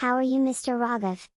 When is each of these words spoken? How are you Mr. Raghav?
How 0.00 0.14
are 0.14 0.22
you 0.22 0.40
Mr. 0.40 0.78
Raghav? 0.80 1.28